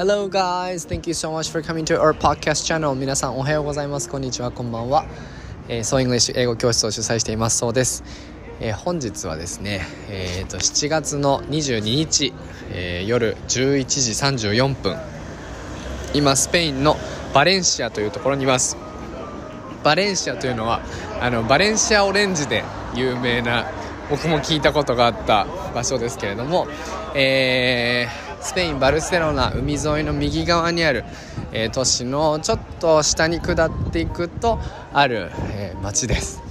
[0.00, 2.94] Hello guys, thank you so much for coming to our podcast channel.
[2.94, 4.08] 皆さんおはようございます。
[4.08, 4.50] こんにちは。
[4.50, 5.04] こんばんは、
[5.68, 7.58] えー、ソーイングリッシュ英語教室を主催しています。
[7.58, 8.02] そうです、
[8.60, 12.32] えー、本日はですね、えーと、7月の22日、
[12.70, 13.84] えー、夜11
[14.38, 14.96] 時34分。
[16.14, 16.96] 今スペインの
[17.34, 18.78] バレンシアというところにいます。
[19.84, 20.80] バレンシアというのは
[21.20, 23.66] あのバレンシアオレンジで有名な
[24.08, 26.68] 僕も聞いたことがあった場所ですけれども、
[27.14, 31.04] えー、スペイン・バルセロナ海沿いの右側にある、
[31.52, 34.58] えー、都市のちょっと下に下っていくと
[34.92, 36.42] ある、えー、町です。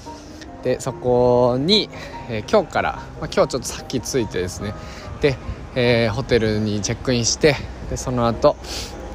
[0.64, 1.90] でそこに、
[2.30, 4.74] え今日から、まあ、今日ちょっとさっき着いてですね。
[5.22, 5.38] で、
[5.76, 7.56] えホテルにチェックインして
[7.90, 8.58] でその後、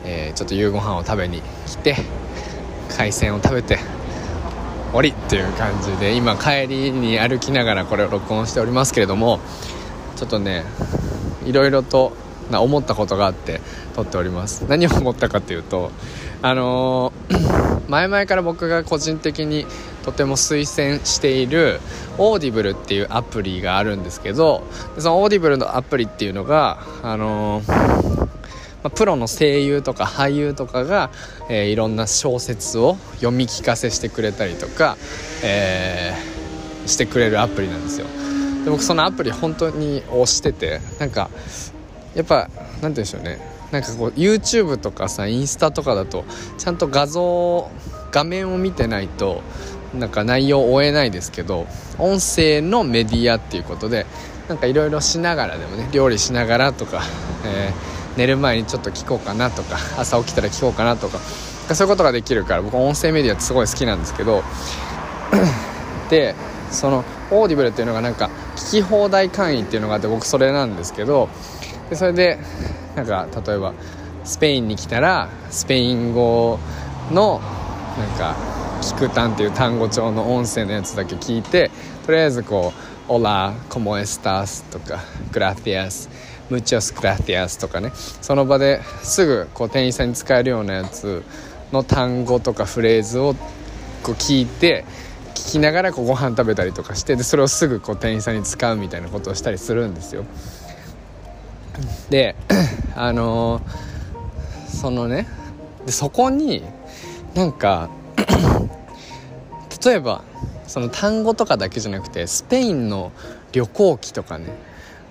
[0.04, 1.96] えちょっと夕ご飯を食べに来て
[2.96, 9.41] 海鮮を食べて終わりっていう感じで今帰りに歩きながらこれを録音しておりますけれども
[10.16, 10.65] ちょっとね
[11.45, 12.12] いろいろと
[12.50, 13.60] な思ったことがあって
[13.95, 14.64] 撮っております。
[14.68, 15.90] 何を思ったかというと
[16.42, 19.66] あのー、 前々から僕が個人的に
[20.04, 21.80] とても推薦している
[22.18, 24.62] オーディブルっていうアプリがあるんですけど
[24.98, 28.28] そのオーディブルのアプリっていうのがあのー
[28.84, 31.10] ま、プロの声優とか俳優とかが、
[31.48, 34.98] えー、いろんな小説を読み聞かせしてくれたりとか、
[35.42, 38.06] えー、してくれるアプリなんですよ。
[38.65, 41.30] で僕そのアプリ本当に推しててなんか
[42.15, 43.38] やっぱ何て言うんでしょうね。
[43.70, 46.24] なんかこう YouTube とかさインスタとかだと
[46.59, 47.68] ちゃんと画像
[48.12, 49.43] 画面を見てないと
[49.93, 51.66] なんか内容を追えないですけど
[51.98, 54.06] 音声のメディアっていうことで
[54.48, 57.02] なんかいろいろしながらでもね料理しながらとか、
[57.45, 61.18] えー寝る前にちょっと聞こうかなとか朝起きたら聞こうかなとか
[61.74, 64.43] そういうことができるから僕音声メディアってすごい好きなんですけど
[66.10, 66.34] で
[66.71, 71.28] そのオーディブルっていうのがなんか聞き放題会員っていうのがあって僕それなんですけど
[71.94, 72.38] でそれで
[72.97, 73.72] なんか例えば
[74.25, 76.59] スペインに来たらスペイン語
[77.12, 77.41] の
[77.99, 78.34] なんか
[78.82, 81.71] 「聞く単」っていう単語帳の音声のやつだけ聞いて
[82.04, 87.93] とりあえずこう「Hola cómo estás」とか「Gracias」 Muchas gracias とかね。
[87.94, 91.22] その場ですぐこう店員さんに使えるようなやつ
[91.72, 93.34] の単語とかフレーズを
[94.03, 94.84] こう聞いて
[95.34, 100.25] 聞きながらこうご飯食べたりとかしてでそれをすぐこう店員さんに使うみたいなことをしたりするんですよ。
[102.11, 102.37] で
[102.95, 105.27] あのー、そのね
[105.87, 106.62] でそこに
[107.35, 107.91] なんか
[109.84, 110.23] 例えば
[110.67, 113.13] その単語とかだけじゃなくてスペインの
[113.53, 114.47] 旅行記とかね。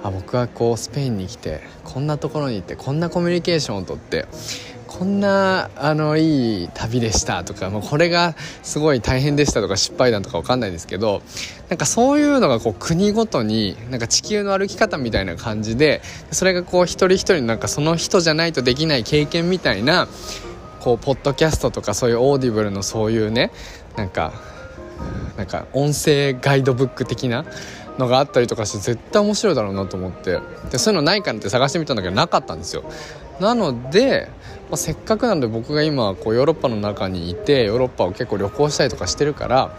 [0.03, 4.27] あ僕はこうスペインに来てこんなところに行ってこんなコミュニケーションをとって
[4.99, 11.23] こんなあのいい旅でしたとかもうこれがすごい大変でしたとか失敗談とか分かんないですけど
[11.69, 20.07] なんかそういうのがこう国ごとになんか地球の歩き方みたいな感じでそれがこう一人一人なんかその人じゃないとできない経験みたいな
[20.79, 23.51] こうポッドキャストとかそういうオーディブルのそういうね
[23.97, 24.31] なんか
[25.37, 27.45] なんか音声ガイドブック的な
[27.97, 30.39] のがあったりとかして絶対面白いだろうなと思って。
[30.71, 32.83] でそういうのないかなって探してみたんだけどなかったんですよ。
[33.39, 34.29] なので、
[34.69, 39.75] まあ、せっかくなので僕が今こうヨーロッパの中にいてヨーロッパを結構旅行したりとかしてるから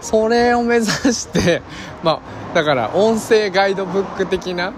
[0.00, 1.62] それを目指して
[2.02, 2.22] ま
[2.52, 4.72] あだから音声ガイドブック的な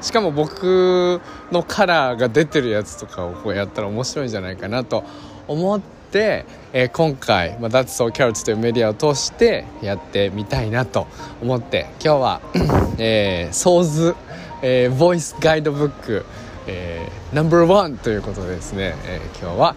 [0.00, 1.20] しかも僕
[1.52, 5.04] のカラーが出てるやつとかをこうやったら面白いんじゃないかなと
[5.46, 5.80] 思っ
[6.10, 11.06] て、えー、今回、まあ、That's So Carrots というメディアを通してやってみたいなと
[11.40, 12.40] 思って今日は、
[12.98, 14.16] えー、 So's、
[14.62, 16.24] えー、 voice guidebook、
[16.66, 19.76] えー、 number one ということでですね、えー、今日は、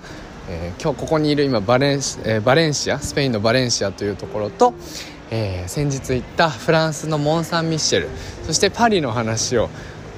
[0.50, 4.74] えー、今日ここにいる今バレンシ、えー、バレンシアスペインのバレンシアというところと、
[5.32, 8.10] えー、先日行ったフランスのモン・サン・ミッシェル
[8.46, 9.70] そしてパリの話を、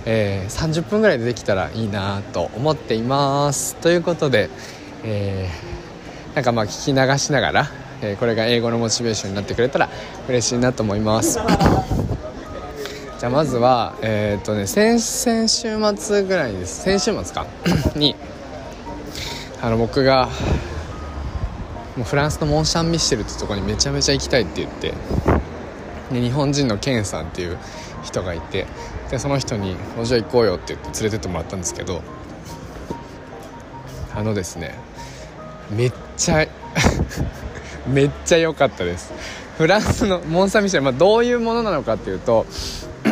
[0.05, 3.75] えー、30分ぐらいでできたらいいなと思っています。
[3.75, 4.49] ということで、
[5.03, 5.77] えー
[6.37, 7.67] なんかまあ聞き流しながら、
[7.99, 9.89] えー、これが英語のモチベーションになってくれたら
[10.29, 11.39] 嬉しいなと思います。
[13.27, 16.81] ゃあまずはえー、っとね先々週末ぐらいです。
[16.83, 17.45] 先週末か。
[17.95, 18.15] に
[19.61, 20.29] あの僕が
[21.97, 24.93] もうフランスのモン・シャン・ミッシェルってとこにめちゃめちゃ行きたいって言って
[26.11, 27.57] で日本人のケンさんっていう
[28.03, 28.65] 人がいて
[29.09, 32.01] でその人に「じゃあ行こうよ」って言って連れてってもらったんですけど
[34.15, 34.75] あのですね
[35.71, 36.45] めっちゃ
[37.91, 39.11] めっちゃ良かったです。
[39.57, 42.45] フランスのモン・サン・ミシェル、まあ、どういうものなのかっていうと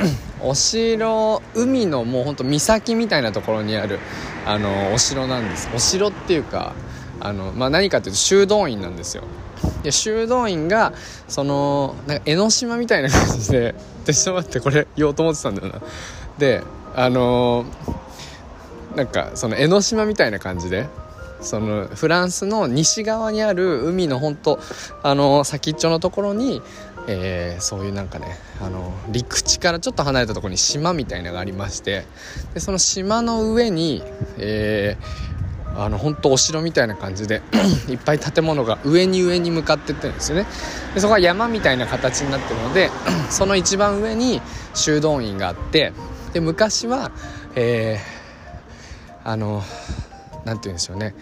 [0.42, 4.00] お城海のもうほんと岬みたいなところにある
[4.46, 5.70] あのお城なんです。
[5.74, 6.74] お城っていうか
[7.20, 9.24] あの、まあ、何かっていうと修道院なんですよ。
[9.84, 10.94] で修道院が
[11.28, 13.76] そのなんか江ノ島みたいな感じで
[14.06, 15.82] で ちょっと待ってこれ言おうと思ってたんだよな。
[16.38, 16.62] で
[16.96, 17.66] あの
[18.96, 20.88] なんかその江ノ島みたいな感じで
[21.42, 24.60] そのフランスの西側にある海の本当
[25.04, 26.62] あの先っちょのところに、
[27.08, 28.28] えー、そういうなんかね
[28.62, 32.06] あの陸地からちょっと離れたところに島みたいなのがありまして
[32.54, 34.02] でその島の上に、
[34.38, 37.42] えー、あの本当お城みたいな感じで
[37.90, 40.48] いっぱい建物が上に上に向かってってるんですよね。
[40.94, 42.90] でそこは山みたいな形になってるので
[43.30, 44.42] その一番上に
[44.74, 45.94] 修道院があって
[46.34, 47.12] で昔は、
[47.56, 49.62] えー、あの
[50.46, 51.14] 何て言うんでしょうね。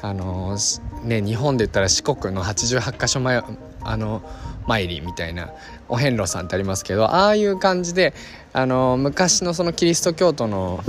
[0.00, 0.56] あの
[1.02, 3.42] ね日本で言ったら四国の88箇所前
[3.88, 4.22] あの
[4.66, 5.50] 参りみたいな
[5.88, 8.12] お遍路さんってありますけどああいう感じで
[8.52, 10.84] あの昔のそのキリスト教徒の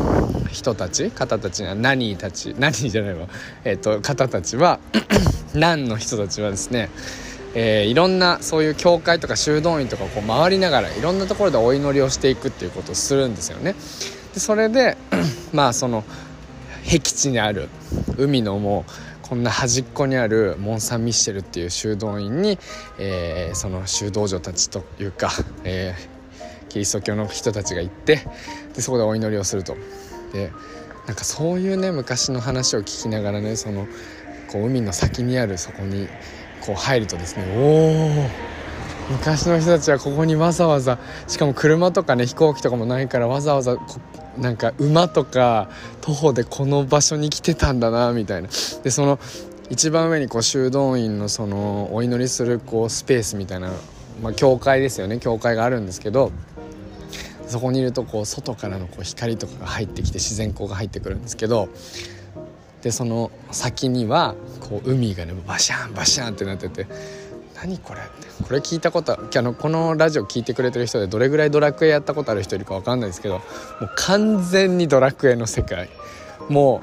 [0.52, 3.28] 人たち方たちが何たち何じゃないわ、
[3.64, 4.80] えーと、方たちは
[5.56, 6.90] 何の人たちはですね、
[7.56, 13.76] えー、いろんなそういう教会とか修道院とかこう回りながらいろんなところでお祈りをしていくっていうことをするんですよね。
[14.34, 14.98] でそれで
[15.54, 16.04] まあその
[16.84, 17.70] 僻地にある
[18.18, 18.92] 海のもう
[19.30, 22.58] こんな端っこにあるモン・サン・ミッシェルっていう修道院に、
[22.98, 25.30] えー、その修道女たちというか、
[25.64, 28.22] えー、キリスト教の人たちが行って
[28.74, 29.78] でそこでお祈りをすると。
[30.34, 30.52] で
[31.06, 33.88] なんかそういうね昔の話を聞きながらねその
[34.52, 36.08] こう海の先にあるそこに
[36.62, 38.59] こう入るとですねおお
[39.10, 43.78] 昔の人たちはここにわざわざしかも車とかね飛行機とかもないからわざわざ
[44.38, 45.70] なんか馬とか
[46.02, 48.50] 徒歩でこの場所に来てたんだなみたいな。
[48.84, 49.20] でその
[49.70, 53.72] 一番上にこう修道院のそのお祈りするこうスペースみたいな、
[54.22, 55.20] まあ、教会ですよね。
[55.20, 56.32] 教会があるんですけど
[57.48, 61.70] そこにいるとこう外からのこう光とかが入ってきて自然光が入ってくるんですけど
[62.84, 66.88] でその先にはこう海がねバシャンバシャンってなってて
[67.62, 68.00] 何これ？
[68.46, 73.42] これ聞いたことあのこのラジオ聞いてくれてる人でどれぐらいドラクエやったことある人いるか分かんないですけども
[73.82, 75.90] う完全にドラクエの世界。
[76.48, 76.82] も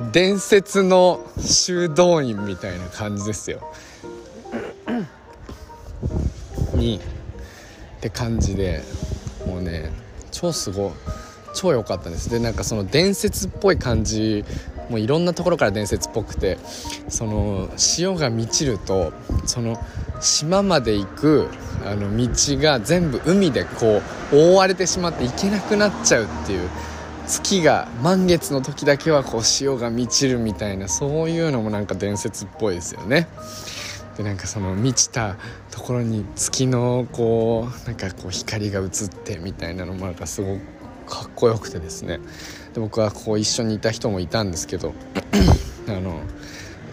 [0.00, 3.60] う伝説の修道院みたいな感じですよ。
[6.74, 8.82] にって感じで
[9.46, 9.90] もうね
[10.32, 10.92] 超すごい。
[11.54, 12.28] 超良かったです。
[12.28, 14.44] でなんかその伝説っぽい感じ
[14.90, 16.58] もういろんなところから伝説っぽくて
[17.08, 19.14] その潮が満ちると
[19.46, 19.78] その
[20.20, 21.48] 島まで行く
[21.84, 22.28] あの道
[22.58, 24.02] が全部海でこ
[24.32, 26.68] う覆われてしまって行けなくなっちゃうっていう
[27.26, 33.28] 月が満月の時だけはこう潮が満ちるみたいなそういうのもなんか伝説っぽいですよね。
[34.16, 35.36] でなんかその満ちた
[35.70, 40.60] ところに月のこうなんかこう光が映ってみたいなのもなんかすごく
[41.06, 42.18] かっこよくてですね
[42.72, 44.94] で僕はこう一緒にいた人もいたんですけど
[45.88, 46.20] あの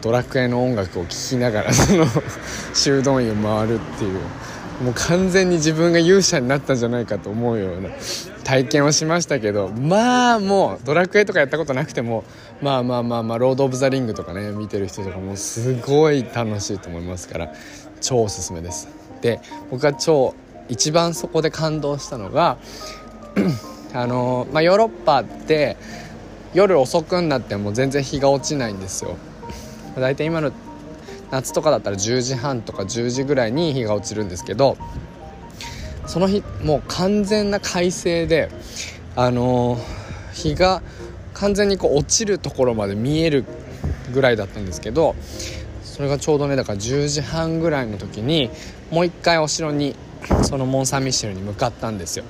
[0.03, 2.05] ドラクエの音楽を聴きながら その
[2.73, 4.19] 修道院を回るっていう。
[4.81, 7.89] もう完全に自分が勇者になったんじゃないかと思うような
[8.43, 12.23] 体験をしましたけどまあもうドラクエとかやったことなくても
[12.59, 17.53] まあまあまあまあロード・オブ・ザ・リングとかね見てる人とかもすごい楽しいと思いますから
[18.01, 18.89] 超おすすめです。
[19.21, 19.39] で
[19.69, 20.33] 僕が超
[20.67, 22.57] 一番そこで感動したのが
[23.93, 25.77] あのまあヨーロッパって
[26.53, 29.17] 夜遅くになっても全然日が落ちないんですよ。
[30.01, 30.51] 大体今の
[31.31, 34.77] 夏とかだったら10時半とか10時ぐらいに日が落ちるんですけど
[36.05, 38.49] その日もう完全な快晴で
[39.15, 39.77] あの
[40.33, 40.81] 日が
[41.33, 43.45] 完全にこう落ちるところまで見える
[44.13, 45.15] ぐらいだったんですけど
[45.83, 48.49] それがちょうどねだから10時半ぐらいの時に
[48.91, 49.95] もう一回お城に
[50.43, 52.25] そのモン・サン・ミシェルに向かったんですよ。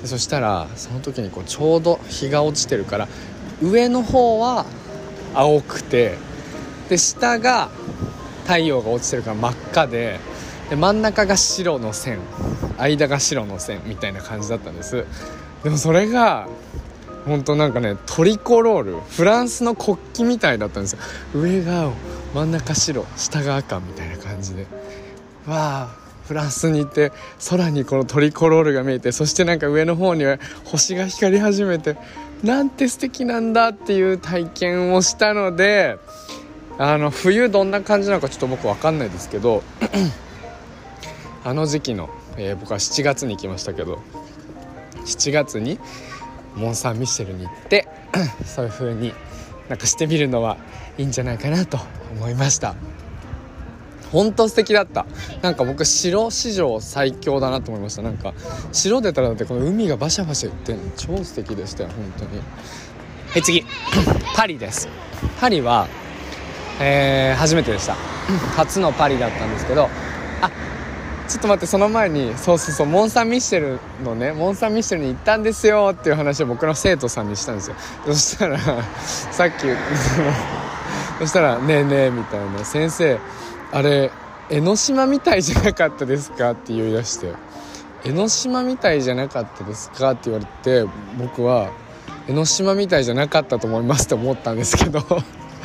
[0.00, 3.08] でそしたらその時にこうちょうど日が落ちてるから
[3.60, 4.64] 上の方は
[5.34, 6.16] 青くて
[6.88, 7.68] で下が
[8.44, 10.18] 太陽が落ちてるから真っ赤で
[10.70, 12.18] で真ん中が白の線
[12.78, 15.04] 間が白の線みたいな感じだったんです。
[15.64, 16.48] でもそれが
[17.26, 20.98] 本当なんかねトリコロールフランスの国旗みたいだったんですよ。
[21.34, 21.90] 上が
[22.34, 24.66] 真ん中白下が赤みたいな感じで。
[25.46, 27.10] わあフランスに行って
[27.48, 31.96] 空にこのトリコロールが見えてそしてなんか上の方には星が光り始めて
[32.42, 35.98] なんて素敵なんだっていう体験をしたので
[36.78, 39.62] あの冬どんな感じなのかちょっと僕分かんないですけど
[41.44, 44.00] あの時期の、えー、僕は7月に行きましたけど
[45.04, 45.78] 7月に
[46.54, 47.88] モン・サン・ミシェルに行って
[48.46, 49.12] そういう風に
[49.68, 50.56] なんかしてみるのは
[50.96, 51.78] いいんじゃないかなと
[52.16, 52.74] 思いました。
[54.10, 55.04] 本当素敵だった。
[55.42, 58.02] なんか僕城史上最強だなと思いました。
[58.02, 58.32] なんか
[58.72, 60.82] 城出たらだってこの海がバシャバシャ言ってんの。
[60.96, 62.40] 超素敵でしたよ本当に。
[63.30, 63.64] はい次。
[64.34, 64.88] パリです。
[65.38, 65.86] パリは
[66.80, 67.94] えー、初めてでした
[68.56, 69.88] 初のパリだったんですけど
[70.40, 70.50] あ
[71.28, 78.58] ちょっと待ってその前にそうそうそうモン・サン・ミッシェルのねモン・サン・ミッシェルに行ったんですよっていう話を僕の生徒さんにしたんですよそしたら
[78.92, 79.52] さっき
[81.18, 83.18] そしたら「ねえねえ」みたいな「先生
[83.72, 84.10] あれ
[84.50, 87.32] 江ノ島みたいじゃなかったですか?」って言い出して
[88.04, 91.70] 「江ノ島みたいじゃなかったですか?」って言われて僕は
[92.28, 95.02] 「江ノ島みたいじゃなかったと思います」って思ったんですけど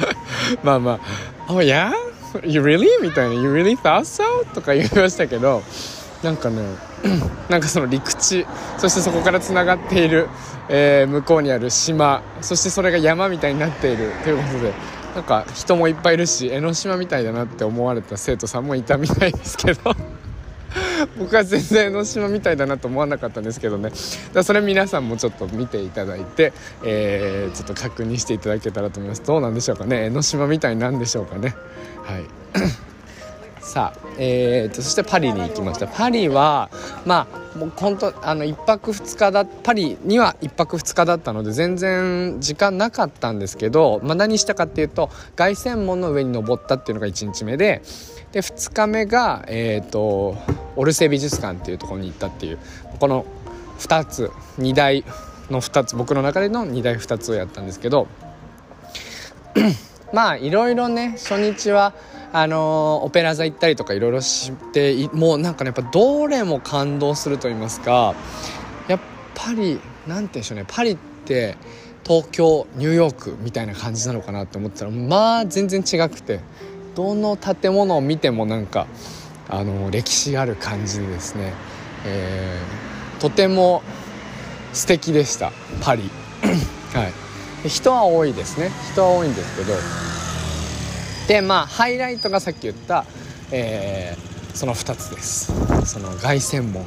[0.63, 0.99] まあまあ
[1.51, 1.91] 「Oh yeah?
[2.43, 4.23] You really?」みたいな「You really thought so?」
[4.53, 5.61] とか言いましたけど
[6.23, 6.61] なんかね
[7.49, 8.45] なんかその陸地
[8.77, 10.29] そしてそこからつながっている、
[10.69, 14.73] えー、向こうにある島そしてそれが山みたいになっているということで
[15.15, 19.95] なんか人もいっぱいいるし江ノ島みたいだなって思われた生徒さんもいたみたいですけど
[21.17, 23.91] 僕は全然江ノ島みたいだなと思わなかったんですけどね。
[24.33, 29.23] だそれ皆さんもちょっと見ていただいて、えー、ちょっと確認していただけたらと思います。
[29.23, 30.05] どうなんでしょうかね。
[30.05, 31.55] 江ノ島みたいなんでしょうかね。
[32.03, 32.25] はい。
[33.61, 35.87] さあ、えーと、そしてパリに行きました。
[35.87, 36.69] パリは
[37.05, 47.81] まあもう本当あの1泊2日だパリには1泊2日だったので全然時間なかったんですけど、まあ、何したかっていうと凱旋門の上に登ったっていうのが1日目で
[48.33, 50.35] で2日目が、えーと、
[50.75, 52.59] オルセ美術館っていうところに行ったっていう
[52.99, 53.25] この
[53.77, 55.05] 2つ2台
[55.51, 58.07] の2つ僕の中での2台2つをやったんですけど
[60.11, 61.93] まあいろいろね初日は
[62.31, 68.15] あのー、オペラ座行ったりとかいろいろしてもうなんかねやっぱどれも感動すると言いますか
[68.87, 68.99] やっ
[69.35, 71.55] ぱり何て言うんでしょうねパリって
[72.03, 76.39] 東京ニューヨークみたいな感じなのかなって思ったらまあ全然違くて
[76.95, 78.87] どの建物を見てもなんか
[79.49, 81.53] あの歴史ある感じでですね、
[82.05, 83.81] えー、とても
[84.73, 85.51] 素敵でした。
[85.81, 86.09] パリ。
[86.93, 87.07] は
[87.65, 87.69] い。
[87.69, 88.71] 人は多いですね。
[88.91, 89.73] 人は多いんですけど。
[91.27, 93.05] でまあハイライトがさっき言った、
[93.51, 95.51] えー、その2つです。
[95.85, 96.85] その凱旋門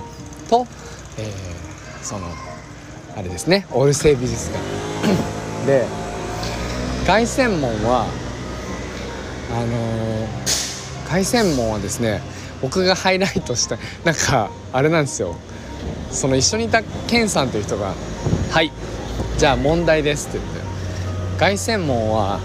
[0.51, 0.67] と、
[1.19, 2.27] えー、その
[3.17, 3.67] あれですね。
[3.73, 4.65] オルセイ美術館。
[5.67, 5.87] で
[7.07, 8.07] 凱旋門は
[9.53, 12.21] あのー、凱旋門はですね
[12.63, 15.37] 僕がハイライトしたなんかあれなんですよ。
[16.11, 17.95] その一緒にいたケンさんという人が
[18.51, 18.73] 「はい。
[19.39, 20.61] じゃあ問題です」って言って
[21.39, 22.41] 凱旋門は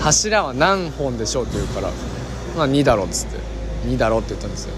[0.00, 1.90] 柱は何本でしょうって言うから
[2.56, 3.38] 「まあ、2だろ」っつって
[3.88, 4.74] 「2だろ」って言ったんですよ。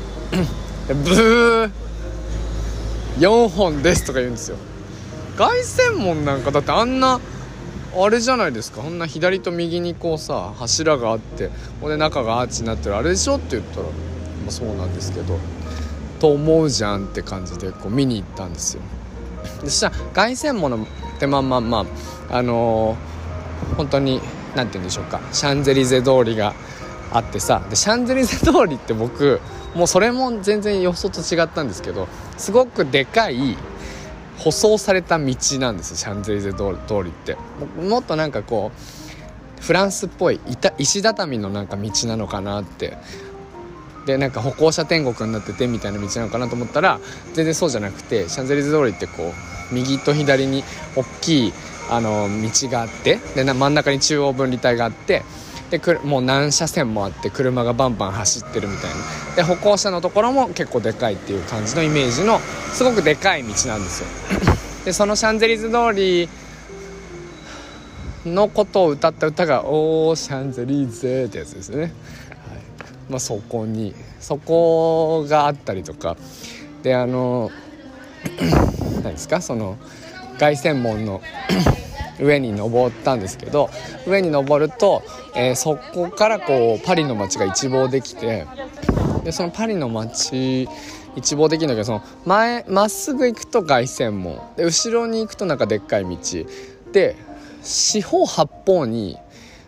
[0.88, 1.70] でブー
[3.18, 4.56] 4本ですとか言うんですよ。
[5.36, 7.20] 凱旋門なんかだってあんな
[7.94, 8.80] あれじゃないですか。
[8.80, 12.96] こんな左と右にこうさ柱があってこれ中がアーチになってる。
[12.96, 13.90] あれでしょって言ったら、ま
[14.48, 15.38] あ、そうなんですけど
[16.20, 18.82] と思うじゃんって感じでこう見に行ったんですよ。
[19.62, 20.86] でそしたら凱旋門のっ
[21.18, 21.86] てまあまあま
[22.30, 24.20] ああのー、本当に
[24.54, 25.20] 何て言うんでしょうか。
[25.32, 26.54] シャンゼリゼ通りが
[27.12, 27.62] あってさ。
[27.68, 29.40] でシャンゼリゼ通りって僕
[29.74, 33.56] もうそれも全然予想と違ったんですけどすごくでかい
[34.38, 37.36] 舗装された道なんですシャンゼリゼ通りって。
[37.80, 40.40] もっとなんかこうフランスっぽい
[40.78, 42.96] 石畳のなんか道なのかなって。
[44.06, 46.98] でなんか歩行者天国になっててみたいな道なのかなと思ったら
[47.34, 49.32] 全然そうじゃなくてシャンゼリゼ通りってこ
[49.70, 50.64] う右と左に
[50.96, 51.52] 大きい
[51.88, 55.22] あの道があってで真ん中に中央分離帯があって
[55.78, 58.96] でもう何車線もあって車がバンバン走ってるみたいな。
[59.36, 62.40] で歩行者のところも結構でかいっていう感じのイメージの
[62.74, 64.08] すごくでかい道なんですよ。
[64.84, 66.28] でそのシャンゼリゼ通り
[68.26, 71.90] のことを歌った歌が「オーシャンゼリゼ」ってやつですね、はい。
[73.08, 76.18] まあ、そこにそこがあったりとか。
[76.82, 77.50] であの
[79.02, 79.40] 何ですか？
[79.40, 79.78] その
[80.38, 81.22] 凱旋門の
[82.20, 83.70] 上に登ったんですけど
[84.06, 85.02] 上に登ると、
[85.34, 88.46] えー、そこからこうパリの街が一望できて
[89.24, 90.68] でそのパリの街
[91.16, 94.40] 一望できるんだけどその前まっすぐ行くと凱旋門。
[94.56, 96.16] で後ろに行くとなんかでっかい道。
[96.92, 97.16] で
[97.62, 99.16] 四方八方に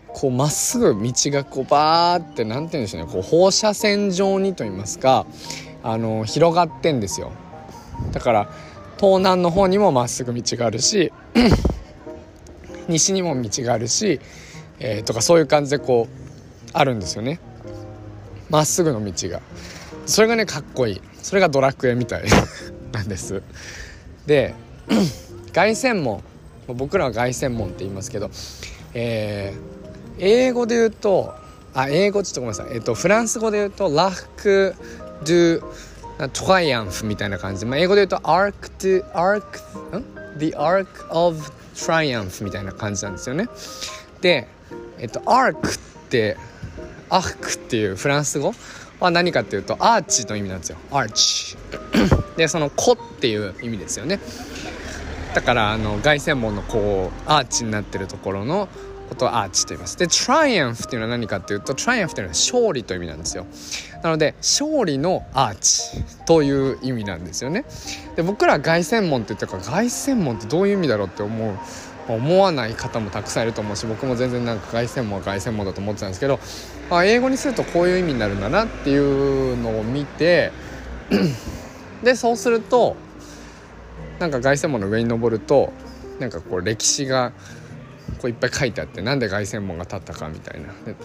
[0.07, 3.11] こうまっすぐ道がこうバーって何て言うんでしょうね。
[3.11, 5.25] こう放射線状にと言いますか
[5.83, 7.31] あの広がってんですよ。
[8.11, 8.49] だから
[8.99, 11.11] 東南の方にもまっすぐ道があるし
[12.87, 14.19] 西にも道があるし、
[14.79, 17.39] えー、とかそういう感じでこうあるんですよね。
[18.49, 19.41] まっすぐの道が。
[20.05, 21.01] それがねかっこいい。
[21.21, 22.23] それがドラクエみたい。
[22.91, 23.41] なんです。
[24.25, 24.53] で
[25.53, 26.23] 凱旋門。
[26.67, 28.31] 僕らは凱旋門って言いますけど、
[28.95, 31.35] えー、英語で言うと
[31.75, 34.75] あ英語ちょっとごめんなさい、えっ、ー、と、フランス語で言うとラック・
[35.25, 35.61] ドゥ・
[36.31, 37.61] トライアンフみたいな感じ。
[37.61, 41.37] で、まあ、英語で言うと Arc to Arc ん？The Arc of
[41.75, 43.49] Triumph みたいな感じなんですよね。
[44.21, 44.47] で
[45.05, 46.35] えっと Arc って
[47.11, 48.55] アークっていうフランス語
[48.99, 50.77] は何かっていうとアーチの意味なんですよ。
[50.89, 51.55] アーチ。
[52.37, 54.19] でその「子」っていう意味ですよね。
[55.35, 58.67] だからあの凱旋門のこうアーチになってるところの
[59.09, 59.95] ことをアーチと言います。
[59.95, 63.45] で triumph っていうのは何かっていうと triumph っていうのは勝利という意味なんですよ。
[64.01, 67.65] なので勝利のアーチという意味なんですよね。
[68.15, 71.55] で僕ら凱旋門って言ってから凱旋門ってどういう意味だろうって思う
[72.07, 76.39] 思わない方もたくさんいると思うし僕も全然なんか凱旋門は凱旋門だと思ってたんですけど
[76.89, 80.51] あ英語にするとこういう意味になるんだなっていうのを見て
[82.03, 82.95] でそうすると
[84.19, 85.73] なんか凱旋門の上に登ると
[86.19, 87.33] なんかこう歴史が
[88.19, 90.67] こういっぱい書いてあってなんで凱旋門が建ったかみたいな。
[90.85, 90.95] で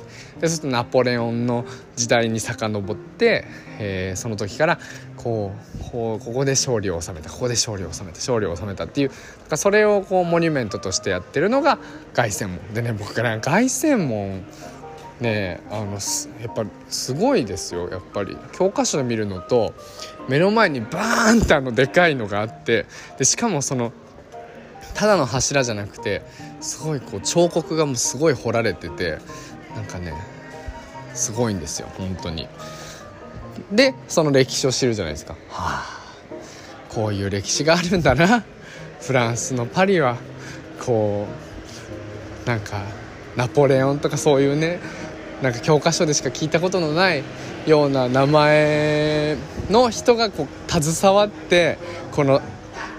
[0.40, 1.64] そうするとナポレオンの
[1.96, 3.44] 時代に遡って、
[3.78, 4.78] えー、その時から
[5.16, 9.10] こうこうここで勝利を収めたここで勝利を収めた勝利を収めたっていう
[9.56, 11.78] それをこうモニュメントとしてやってるのが
[12.14, 12.74] 凱旋門。
[12.74, 14.44] でね僕から凱旋門
[15.20, 18.36] ねあのやっぱすごいですよやっぱり。
[18.52, 19.74] 教科書で見るのと
[20.28, 22.86] 目の前にバーンってあのでかいのがあって
[23.18, 23.92] でしかもその
[24.94, 26.22] ただの柱じゃなくて
[26.60, 29.18] すごいこう彫刻がもうすごい彫られてて
[29.74, 30.14] なんかね
[31.14, 32.48] すごいんですよ本当に。
[33.72, 35.34] でその歴史を知るじゃないですか。
[35.48, 36.00] はあ
[36.90, 38.44] こういう歴史があるんだな
[39.00, 40.16] フランスのパリは
[40.84, 41.26] こ
[42.44, 42.82] うなんか
[43.36, 44.80] ナポレオンとかそういうね
[45.40, 47.22] なんか教科書でしか聞いたことのない
[47.66, 49.36] ような名前
[49.70, 51.78] の人がこう携わって
[52.12, 52.40] この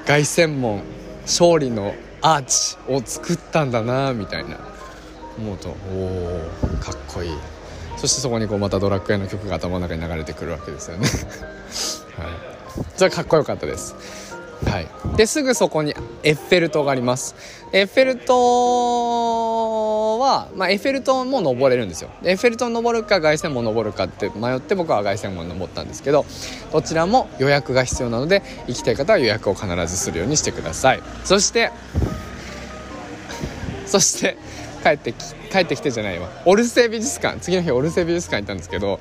[0.07, 0.83] 凱旋門
[1.23, 4.57] 勝利のアーチを作ったんだなみたいな。
[5.37, 7.37] 思うとおおかっこいい。
[7.97, 11.07] そしてそこにこうまたドラクエの曲が頭の中に流れてくるわけですよね。
[12.17, 12.87] はい。
[12.95, 13.95] それかっこよかったです。
[14.65, 14.87] はい、
[15.17, 17.35] ですぐそこにエッフェル塔があります。
[17.73, 22.09] エッフェル塔は、まあ、エッフェル塔も登れるんですよ。
[22.23, 26.25] エッフェル塔登るか凱旋門登るかって迷って僕は凱旋門登ったんですけど
[26.71, 31.01] どちらも予約が必要なので行きたい方は予約を必ずするようにしてください。
[31.23, 31.71] そして
[33.85, 34.37] そして
[34.83, 35.17] 帰ってき
[35.51, 36.29] 帰ってきてじゃないわ。
[36.45, 37.39] オルセー美術館。
[37.39, 38.99] 次の日オルセー美術館行ったんですけど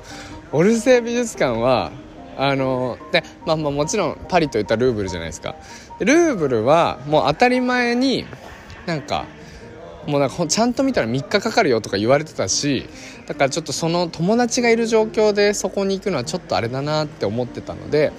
[0.51, 1.91] オルセー美術館は
[2.37, 5.55] あので、まあ、まあもちろんパリといったルーブルじゃないですか。
[5.99, 8.25] ルーブルはもう当たり前に
[8.85, 9.25] なんか
[10.07, 12.87] もうなんかちゃんと見たら3日かかるよとか言われてたし
[13.27, 18.11] だからちょっとその友達がいる状況でそこに行くのはちょっとあれだなって思ってたので、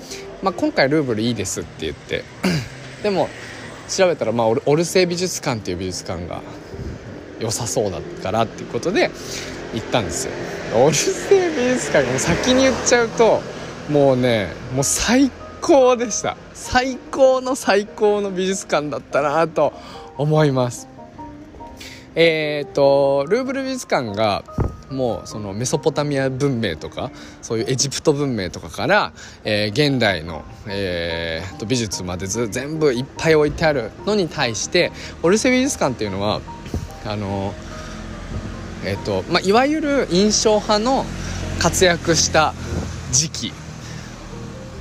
[0.43, 2.25] まあ、今回ルーブルいいですって言って
[3.03, 3.29] でも
[3.89, 6.41] 調べたら、まあ、オルセイ美術館っていう美術館が
[7.41, 9.11] 良さそうだからっていうことで
[9.75, 10.33] 行ったんですよ。
[10.77, 13.43] オルセイ美術館も先に言っちゃうと
[13.91, 16.37] もうねもう最高でした。
[16.55, 19.73] 最高の最高の美術館だったなと
[20.17, 20.89] 思います。
[22.15, 24.45] えっ、ー、とルーブル美術館が
[24.91, 29.13] もうそのメソポタミア文明とかそういうエジプト文明とかから、
[29.45, 34.93] えー、現代の、えー、と美術まで全部いっぱい置いてあるのに対して
[35.23, 36.41] オルセ美術館っていうのは
[37.07, 37.55] あの
[38.85, 41.05] えっ、ー、とまあ、いわゆる印象派の
[41.61, 42.53] 活躍した
[43.13, 43.62] 時期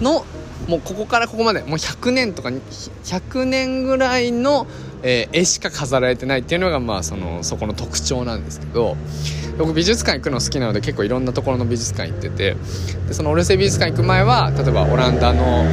[0.01, 0.25] の
[0.67, 4.67] もうここからここまでもう100年とか100年ぐらいの、
[5.01, 8.95] えー、絵しか飾られてないっていうのがまあそのそこの特徴なんですけど
[9.57, 12.55] 僕美術館行くの好きなので結構いろんなところの美術館行ってて
[13.07, 15.63] でそのオルセイ美術館行く前は例えばオランダの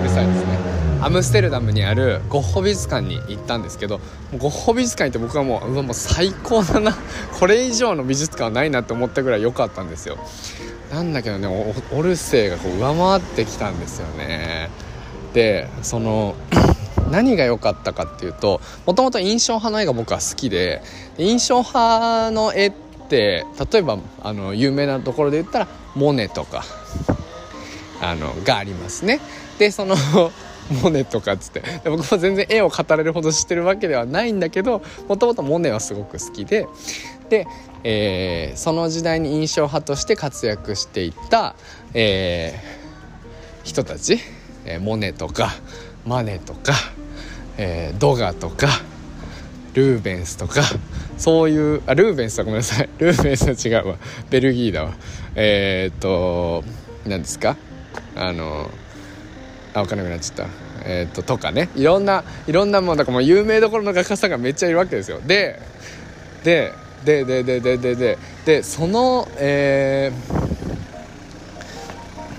[0.00, 0.58] うるさいですね
[1.00, 4.00] アムステルダムにあるゴッホ美術館に行ったんですけど
[4.36, 6.92] ゴッホ美術館行って僕はもううわもう最高だな。
[7.38, 10.18] これ以上の美術館はないなって思ったぐらい良かったんですよ。
[10.92, 11.46] なんだけどね
[11.92, 14.70] オルセイがこう上回ってきたんですよね。
[15.34, 16.34] でその
[17.12, 20.82] 何が良かったかっていうともともと印象派の絵が僕は好きで
[21.16, 22.72] 印象派の絵っ
[23.08, 26.64] て例えばあの有名なところで言ったらモネとか
[28.00, 29.20] あのがありますね。
[29.58, 29.94] でその
[30.82, 31.62] モネとかっつって。
[31.84, 36.66] 僕も全然絵を語れるほど知ってるわけではないんだけどもともとモネはすごく好きで。
[37.28, 37.46] で、
[37.84, 41.54] えー、その時代に印象派として活躍していた、
[41.94, 44.18] えー、人たち、
[44.64, 45.50] えー、モネとか
[46.06, 46.74] マネとか、
[47.56, 48.68] えー、ドガとか
[49.72, 50.62] ルーベンスとか
[51.16, 52.88] そういうあルーベンスはごめんなさい。
[52.98, 53.96] ルーベンスは違うわ。
[54.30, 54.94] ベルギーだわ。
[55.34, 56.62] えー、っと
[57.06, 57.56] 何ですか？
[58.16, 58.68] あの
[59.74, 60.46] あ分かんなくなっちゃった。
[60.86, 61.68] えー、っととかね。
[61.74, 65.20] いろんないろんなもんだからもう有名どころの画家さんがめっちゃいるわけですよ。
[65.20, 65.60] で
[66.44, 66.72] で
[67.04, 70.32] でででででででそのえー、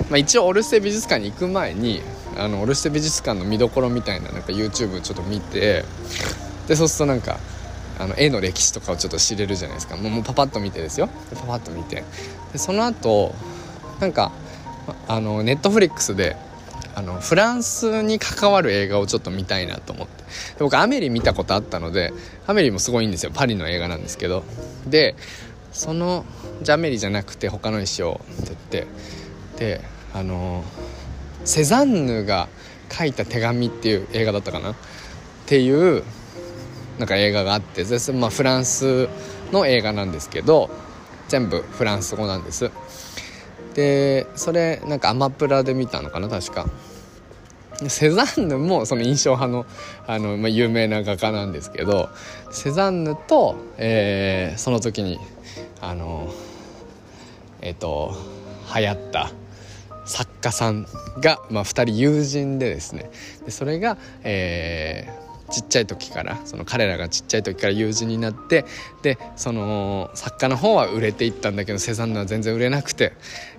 [0.09, 2.01] まあ、一応オルステ美術館に行く前に
[2.37, 5.83] あのオルステ美術館の見どころみたいななんか YouTube ちょっと見て
[6.67, 7.39] でそうするとなんか
[7.97, 9.95] あの絵の歴史とかをちょっと知れるじゃないですか。
[9.95, 11.09] もうパパッと見てですよ。
[11.33, 12.03] パパッと見て。
[12.51, 13.33] でその後
[13.99, 14.31] なんか
[15.07, 16.35] あのネットフリックスで
[16.95, 20.23] あのフランスに関わる映画をちょっと見たいなと思って。
[20.59, 22.13] 僕アメリ見たことあったので
[22.47, 23.31] アメリもすごいんですよ。
[23.33, 24.43] パリの映画なんですけど。
[24.87, 25.15] で
[25.73, 26.25] その
[26.61, 28.87] じゃアメリじゃなくて他のにしようって言って。
[29.57, 29.81] で
[30.13, 30.63] あの
[31.43, 32.47] セザンヌが
[32.89, 34.71] 書いた手紙っていう映画だったかな。
[34.71, 34.75] っ
[35.45, 36.03] ていう
[36.97, 37.83] なんか映画があって。
[37.83, 39.09] で、まあ、フランス
[39.51, 40.69] の映画なんですけど
[41.27, 42.71] 全部フランス語なんです。
[43.75, 46.65] でそれなんかアマプラで見たのかな確か。
[47.89, 49.65] セザンヌもその印象派の
[50.07, 52.07] あの、まあ、有名な画家なんですけど
[52.49, 55.19] セザンヌと、えー、その時に
[55.81, 56.33] あの
[57.61, 58.13] えっ、ー、と
[58.73, 59.29] 流行った
[60.05, 60.87] 作家さん
[61.19, 63.09] が、まあ、2人友人でですね。
[63.43, 65.24] でそれが、えー、
[65.55, 68.65] ちっちゃい時からその彼らがちっちゃい時から友人になって
[69.03, 73.13] でその作家の方は売れていったんだけどセザンヌは全然売れなくて、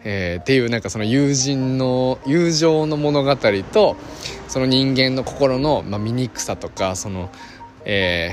[0.04, 3.35] えー、っていうなんかその友人の友情の物語
[3.72, 3.96] と
[4.46, 7.30] その人間の心の、まあ、醜さとかその、
[7.87, 8.32] え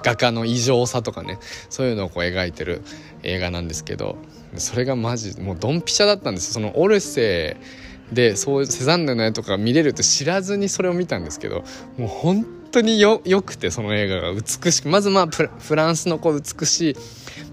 [0.00, 2.82] ー、画家の異常さとかねそういうのをこう描いてる
[3.22, 4.16] 映画なんですけど
[4.56, 6.52] それがマジもうドンピシャだったんです。
[6.52, 7.56] そのオルセ
[8.10, 11.64] イでそうセザンヌの絵とか見れるって知らずにそれを見たんですけど
[11.96, 16.96] もう本当によくてその映画が美しくまずまあフランスのこう美しい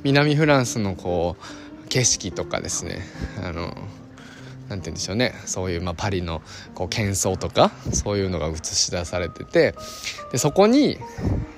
[0.04, 3.00] 南フランスのこう景色とかですね。
[3.44, 3.76] あの
[4.70, 5.34] なんて言うんでしょうね。
[5.46, 6.44] そういう、まあ、パリの
[6.76, 9.74] こう喧騒とかそういうのが映し出されてて。
[10.32, 11.00] でそこに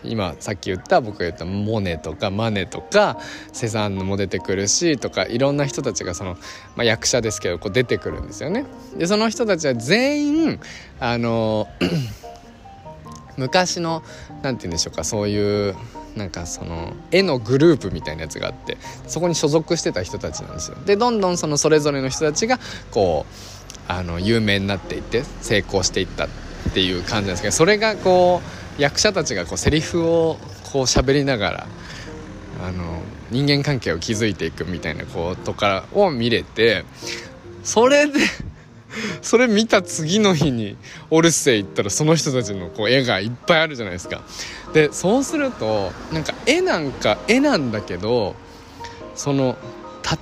[0.04, 3.20] 今さっき言った僕が言ったモネとかマネとか
[3.52, 6.36] セザンヌも出てくるしとかいろんな人たちがその、
[6.76, 8.66] まあ、役者ですけどこう出てくるんですよね。
[8.98, 10.60] でその人たちは全員
[11.00, 11.68] あの
[13.42, 14.04] 昔の
[14.44, 15.76] 何て言うんでしょうかそういう
[16.16, 18.78] なんかその絵のグループみたいなやつがあって
[19.08, 20.78] そこに所属してた人たちなんですよ。
[20.86, 22.60] でどんどんそのそれぞれの人たちが
[22.92, 26.30] こうあの有名になっていって成功していったっ
[26.74, 28.42] ていう感じなんですけどそれがこ
[28.78, 30.38] う役者たちがこうセリフを
[30.72, 31.68] こう喋りながら
[32.64, 33.02] あの
[33.32, 36.86] 人間関係を築いていくみたいなことからを見れて
[37.64, 38.20] それで
[39.22, 40.78] それ見た次の日に
[41.10, 44.22] オルセイ行ったらその人たちのこう絵がいっぱいあるじゃないですか。
[44.74, 48.36] でそうするとなんか絵なんか絵なんだけど
[49.16, 49.58] その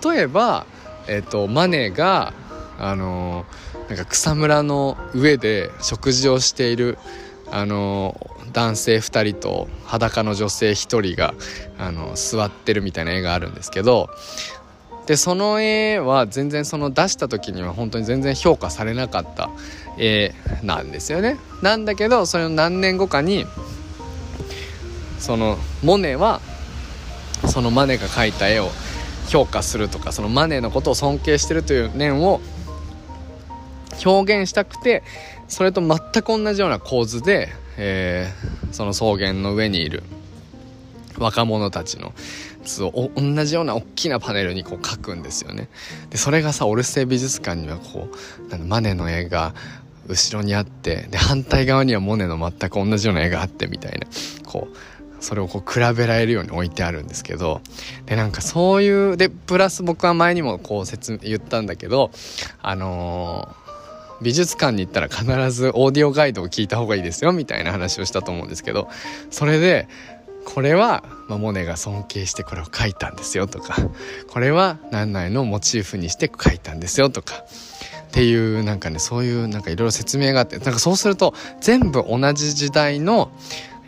[0.03, 0.65] 例えば、
[1.07, 2.33] えーと、マネが
[2.77, 3.45] あの
[3.87, 6.97] なんか草むらの上で食事をしている
[7.51, 11.33] あの男性2人と裸の女性1人が
[11.77, 14.09] あの座ってるみたいな絵があるんですけど
[15.09, 19.49] でその絵は全然その出した時には本当に全然評価されなかった
[19.97, 21.39] 絵なんですよね。
[21.63, 23.47] なんだけどそれの何年後かに
[25.17, 26.41] そのモネは
[27.47, 28.69] そのマネが描いた絵を
[29.29, 32.39] 評価するとかそのマネのことを尊敬してるという念を
[34.05, 35.01] 表現したくて
[35.47, 40.03] それと全く同じような構図で、えー、その草原の上にいる
[41.17, 42.13] 若者たちの
[42.63, 45.69] 図を同じような大きなパネルにこう描くんですよね。
[46.09, 48.09] でそれがさオルセイ美術館にはこ
[48.51, 49.53] うマネの絵が
[50.07, 54.07] 後ろにあってで反対側にはモネの全く同じような絵があってみたいな
[54.45, 54.77] こう
[55.19, 57.61] それをこう比べられるように置いてあるんですけど
[58.05, 62.11] でなんかそういうでプラス僕は前にもこう説言ったんだけど
[62.61, 68.89] あのー、美術館に行ったら必ずオーディオガイドを聞いた方がいいですよみたいな話をしたと思うんですけど
[69.29, 69.87] それで
[70.53, 73.75] これは、ま、モネが尊敬してこれを書いたんですよとか
[74.27, 77.35] これは何々のモチーフにして書いたんですよとか
[78.07, 83.31] っていうなんかねそういうなんかいろいろ説明があってなんかそうすると全部同じ時代の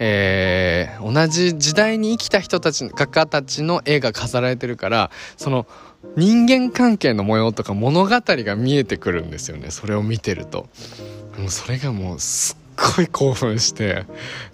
[0.04, 5.67] えー、同じ時代に生きた人たち画家たちの絵が飾られてるからその
[6.17, 10.67] 人間関係の模様とか物語が見えてくるんですよねそれを見てると。
[11.47, 12.61] それがもうすっ
[12.96, 14.06] ごい興奮して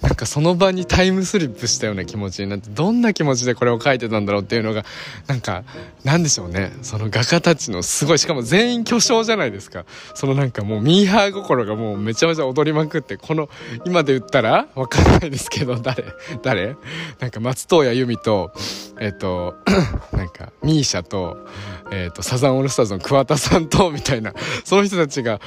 [0.01, 4.83] なんかその場にタイムスリップしたような気持ちになってどんな気持ちでこれを書いてたんだろうっていうのが
[5.27, 5.63] なんか
[6.03, 6.71] なんでしょうね。
[6.81, 9.85] その画家たちのすごいしかも全員巨匠じゃないですか。
[10.15, 13.49] そのなんかもうミーハー心がもうめちゃめちゃ踊りまくってこの
[13.85, 16.05] 今で言ったらわかんないですけど誰
[16.43, 16.75] 誰？
[17.19, 18.51] なんか松任谷由実と
[18.99, 19.55] えっ、と
[20.11, 21.45] なんかミーシャと
[21.91, 25.39] えっ、とサザンオールスターズの桑田さんとみたいなその人たちが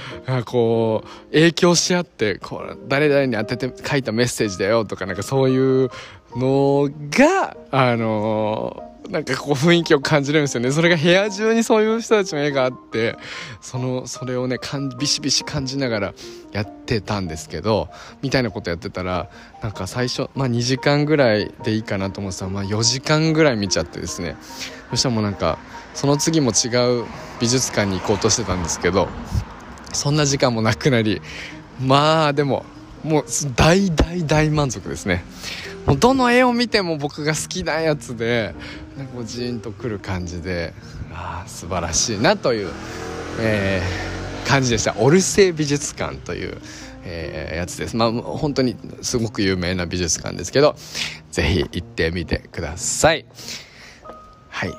[0.47, 5.91] こう影響し合ってこ誰々に当てて書いたメッセージだよとかなんかそういう
[6.37, 10.71] のがあのなんかこう雰囲気を感じるんですよね。
[10.71, 13.17] それが部屋中にそういう人たちの絵があって
[13.61, 14.59] そのそれをね
[14.99, 16.15] ビシビシ感じながら
[16.53, 17.89] やってたんですけど
[18.23, 19.29] みたいなことやってたら
[19.63, 24.37] なんか最初、まあ、2時間ぐらいでいいかなと思ってたら、まあ、4時間ぐらい見ちゃってですね。
[24.91, 25.59] そしたらもうなんか
[25.95, 26.69] その次も違
[27.01, 27.05] う
[27.41, 29.09] 美術館に行こうとしてたんですけど
[29.93, 31.21] そんな時間もなくなり
[31.81, 32.65] まあでも
[33.03, 33.25] もう
[33.57, 35.25] 大大大満足ですね。
[35.87, 38.55] もうどの絵を見ても僕が好きなやつで
[38.99, 40.75] なんかジーンとくる感じで
[41.13, 42.71] ああ素晴らしいなという、
[43.41, 44.95] えー、感じでした。
[44.99, 46.59] オルセイ美術館という、
[47.05, 47.97] えー、やつです。
[47.97, 50.77] まあ本当にすごく有名な美術館ですけど
[51.31, 53.25] 是非行ってみてください。
[54.51, 54.73] はい。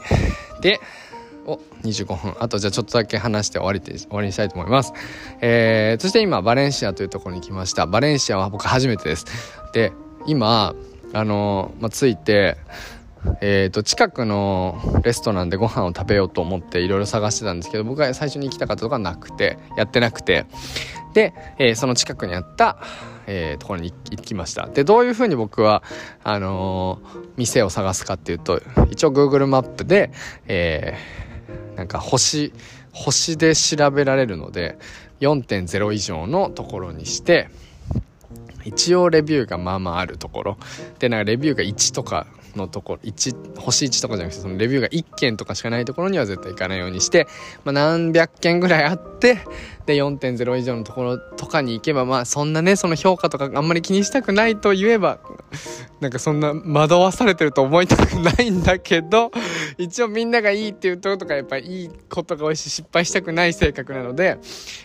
[0.61, 0.79] で
[1.45, 2.35] お25分。
[2.39, 4.93] あとじゃあちょっとだけ話して終わりて終わりにしたいと思います。
[5.41, 7.87] えー、そして今バレンシアというところに来ました。
[7.87, 9.25] バレンシアは僕初めてです。
[9.73, 9.93] で
[10.27, 10.75] 今
[11.13, 12.57] あのまあ、着いて
[13.39, 20.45] えー、と近くのレストランでご飯を食べようと思っていろいろ探してたんですけど僕が最初に行きたかったとこはなくてやってなくて。
[21.13, 22.77] で、えー、その近くにあった、
[23.27, 24.67] えー、ところに行きました。
[24.67, 25.83] でどういうふうに僕は
[26.23, 30.11] あのー、店を探すかっていうと一応 Google マップで、
[30.47, 31.30] えー、
[31.81, 32.53] なんか星
[32.93, 34.77] 星で調べられるので
[35.19, 37.49] 4.0以上のところにして
[38.63, 40.57] 一応レビューがまあまああるところ。
[40.99, 47.27] でなんかレビューが1とかのところ1星1とかじゃなくてそのレビューが1件とかしかないところには絶対行かないようにして、
[47.63, 49.39] まあ、何百件ぐらいあって
[49.85, 55.19] で4.0以上のところとかに行けばまあそんなねその評価とかあんまり気にしたくないと言えば
[55.99, 59.31] なんかそんな惑わされてると思いたくないんだけど
[59.77, 64.37] 一応みんながいいっていうとことかやっぱいいことが多いし失敗したくない性格なので、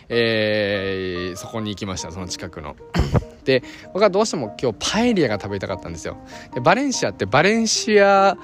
[0.09, 2.75] えー、そこに行きましたその近くの。
[3.47, 6.17] で僕はどうしても今日パエリアが食べたかったんですよ。
[6.53, 8.37] でバレンシアってバレンシア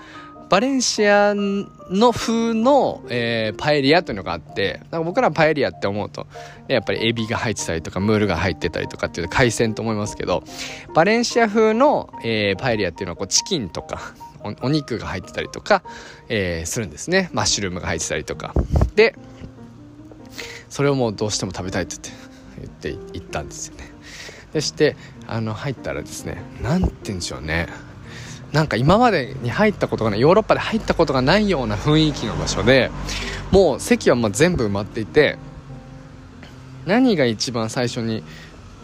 [0.50, 6.28] バレンシアの風の、えー、パエリアというのがあってなんか僕らパエリアって思うと、
[6.68, 10.44] ねやっぱりエビが入ってたりとかムールが入ってたりとかっていう海鮮と思いますけど
[10.94, 14.14] バレンシア風の、えー、パエリアっていうのはこうチキンとか
[14.62, 15.84] お肉が入ってたりとか、
[16.30, 17.30] えー、するんですね。
[17.34, 18.54] マッシュルームが入ってたりとか。
[18.96, 19.16] で
[20.70, 21.96] それをもうどうしても食べたいって
[22.60, 23.93] 言って言って行ったんですよね。
[24.54, 24.96] でして
[25.28, 27.68] あの入ったらですね何て言うんでしょうね。
[28.52, 32.92] なんか今までに入ったことがないヨーロッパで入ったことがないような雰囲気の場所で
[33.50, 35.40] もう席はもう全部埋まっていて
[36.86, 38.24] 何が一番最初に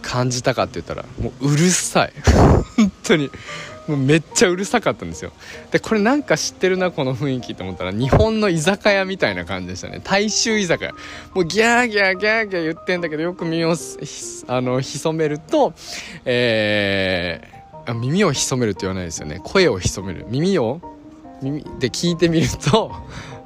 [0.02, 2.12] 感じたかって言ったらもううるさい。
[2.76, 3.30] 本当に。
[3.88, 5.32] もうめっちゃうるさかったんですよ。
[5.70, 10.00] でこれなんか知ってるなこの雰囲気と思ったら日本の居酒屋みたいな感じでしたね。
[10.02, 10.92] 大衆居酒屋。
[11.34, 13.74] もうギャーギャーギャーギャー言ってんだけどよく耳を
[14.46, 15.74] あの潜めると
[16.24, 19.40] えー、耳を潜めるって言わないですよね。
[19.42, 20.26] 声を潜める。
[20.28, 20.80] 耳を
[21.42, 22.94] 耳で聞いてみると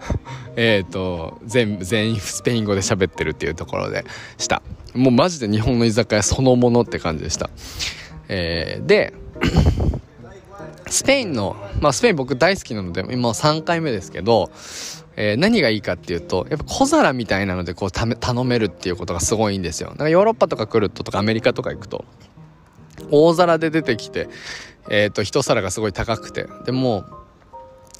[0.56, 4.04] えっと全部全員スペイン語で喋ってるっていうところで
[4.38, 4.62] した。
[4.94, 7.50] もうマジで日本の居酒屋そのものって感じでした。
[8.28, 9.12] えー、で
[10.86, 14.50] スペインの、まあ、スペイン僕大好きなので、今3回目ですけど、
[15.16, 19.90] えー、何がいいかっていうと、やっぱ小皿みたいなのでこう頼めるっていうことがすごいんですよ。
[19.90, 22.04] だかヨーロッパとか来るととかアメリカとか行くと、
[23.10, 24.28] 大皿で出てきて、
[24.90, 27.04] えっ、ー、と、一皿がすごい高くて、でも、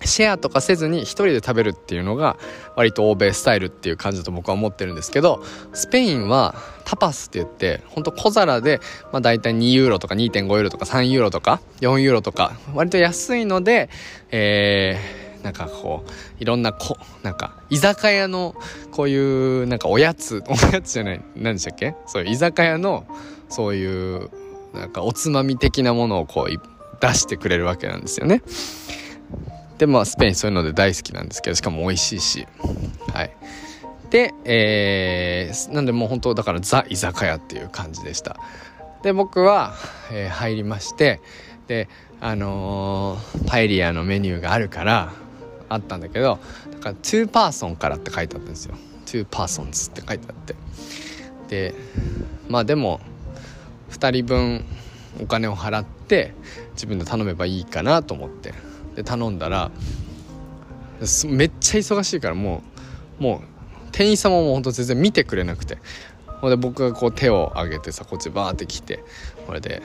[0.07, 2.37] シェアとかせずに一人で食べるっていうのが
[2.77, 8.81] 割と欧米スタイルっていう感じだと僕は思ってるんですけどスペインはタパスって言ってほんと小皿で、
[9.13, 13.89] まあ、大体2ユーロとか2.5ユーロとか3ユーロとか4ユーロとか割と安いので
[14.31, 18.55] えー、なんかこういろんなこなんか居酒屋の
[18.91, 21.95] こういうなんかおやつ おやつじゃない何でしたっけ？
[22.07, 23.07] そういう居酒屋の
[23.49, 24.31] そういう
[24.75, 26.61] なんかおつまみ的なものをこう
[27.01, 28.43] 出してくれるわけなんですよね。
[29.85, 32.47] でまあスペインそういうので大好きなんですけどしかも美味しいし。
[33.13, 33.37] はい。
[34.09, 38.39] でえー、なんでもう本当だからザ居酒屋っていう感じでした。
[39.03, 39.75] で僕は、
[40.11, 41.21] えー、入りまして
[41.67, 41.91] で
[42.23, 45.13] あのー、パエリアのメニューがあるから
[45.69, 46.39] あったんだけど
[46.73, 48.77] だから2パーソンからって書いてあったんですよ。
[49.05, 50.55] 2パーソンズって書いてあって。
[51.49, 51.75] で
[52.49, 53.01] まあでも
[53.91, 54.65] 2人分
[55.21, 56.33] お金を払って
[56.73, 58.64] 自分で頼めばいいかなと思って。
[58.95, 59.71] で頼んだら
[61.27, 62.63] めっちゃ忙しいからも
[63.21, 63.41] うもう
[63.93, 65.79] 店員様もほんと全然見てくれなくて。
[66.41, 69.03] ほんで僕がこう手を挙げてさこっちバーって来て
[69.47, 69.81] これで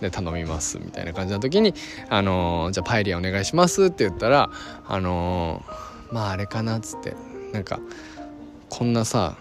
[0.00, 1.74] で頼みますみたいな感じの時に
[2.08, 4.48] 「あのー、じゃあパエリアお願いします」って言ったら
[4.86, 7.16] 「あのー、まああれかな」っつって
[7.52, 7.80] なんか
[8.68, 9.36] こんなさ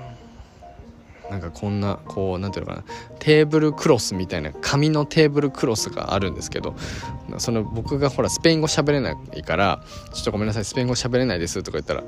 [1.34, 2.84] なんかこんなこう何ていうのかな
[3.18, 6.76] テーブルクロスみたいな紙のテーブルクロスがあるんですけど
[7.40, 12.04] その僕がほらスペイン語喋れないから「ちょっとごめんなさいスペイン語喋れないです」とか言ったら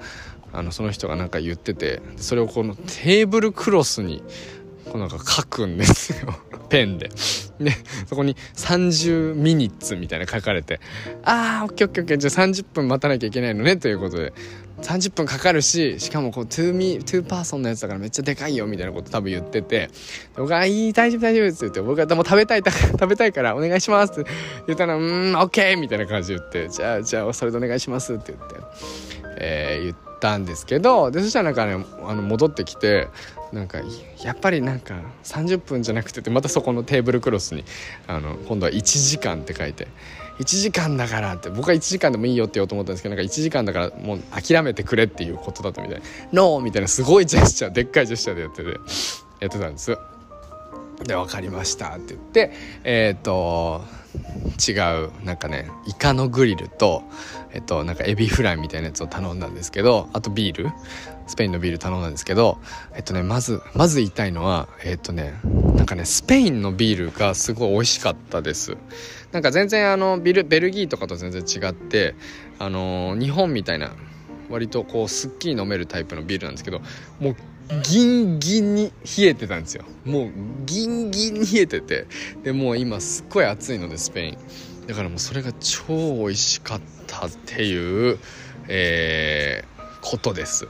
[0.53, 4.23] あのその人がなんか言っててそれをこのテーブルクロスに
[4.91, 6.35] こうなんか書くんですよ
[6.69, 7.09] ペンで。
[7.59, 7.71] で
[8.05, 10.79] そこに30 minutes みたいな書かれて
[11.25, 14.33] 「ああオッケーオッケーオッケーじゃあ30分待たなきゃいけないのね」ということで
[14.85, 19.89] 30分かかるししかもこう two mi two person のやつだからめっちゃでかいよみたいなこと多分言ってて
[20.35, 24.29] 僕が「いい大丈夫大丈夫」って言って僕が「でも食べたい 食べたいからお願いします」って
[24.67, 28.55] 言ったら「うんオッケー」みたいな感じで言って「じゃあじゃあそれでお願いします」って言って、
[29.37, 33.07] えー、言ったんですけどでそしたらなんかねあの戻ってきて
[33.51, 33.79] なんか
[34.23, 37.63] やっぱりなんか30分じゃなくてまたそこのテーブルクロスに
[38.05, 39.87] あの今度は1時間って書いて
[40.39, 48.69] 1時間だからって僕は1時間でもいいよって言おうと思ったんですけどなんか1時間だからもう諦めてくれっていうことだったみたいな「ノー!」みたいなすごいジェスチャーでっかいジェスチャーでやってて
[49.39, 49.97] やってたんです
[51.03, 52.51] で分かりましたって言って
[52.83, 53.83] えっ、ー、と
[54.59, 54.71] 違
[55.05, 57.03] うなんかねイカのグリルと
[57.51, 60.69] えっとなんかエビフライみたいなやつを頼んだんですけどあとビール
[61.27, 62.59] スペインのビール頼んだんですけど
[62.95, 65.33] えっとねまずまず言いたいのはえっとね
[65.75, 68.77] なんかねスペインのビールがすごい美味しかったです
[69.35, 72.15] なんか全然あのビルベルギーとかと全然違って
[72.57, 73.91] あの日本みたいな
[74.49, 76.79] 割とこうすっきり飲めるタイプのビールなんですけど
[77.19, 77.35] もう
[77.83, 79.83] ギンギンに冷えてたんですよ。
[80.05, 80.31] もう
[80.65, 82.05] ギンギンに冷えてて。
[82.43, 84.37] でもう今すっごい暑いのでスペイン。
[84.87, 85.83] だからもうそれが超
[86.15, 88.19] 美味しかったっていう、
[88.69, 90.69] えー、ことです。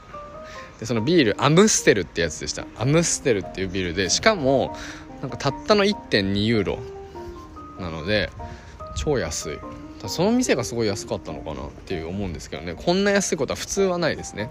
[0.80, 2.66] でそのビールアムステルってやつでした。
[2.76, 4.74] アムステルっていうビールでしかも
[5.20, 6.78] なんかたったの1.2ユーロ
[7.78, 8.30] なので
[8.96, 9.58] 超安い。
[10.08, 12.74] その店がすごい安かったのかなっていう思うんですけどね。
[12.74, 14.50] こんな安いことは普通はないですね。